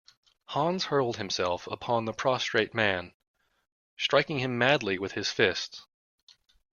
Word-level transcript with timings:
Hans 0.47 0.85
hurled 0.85 1.17
himself 1.17 1.67
upon 1.67 2.05
the 2.05 2.11
prostrate 2.11 2.73
man, 2.73 3.13
striking 3.99 4.57
madly 4.57 4.97
with 4.97 5.11
his 5.11 5.29
fists. 5.31 5.85